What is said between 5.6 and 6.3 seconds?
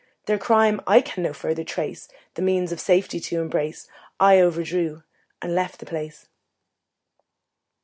the place.